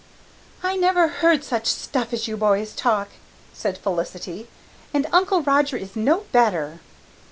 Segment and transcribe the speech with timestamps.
[0.63, 3.09] "I never heard such stuff as you boys talk,"
[3.53, 4.47] said Felicity,
[4.95, 6.79] "and Uncle Roger is no better."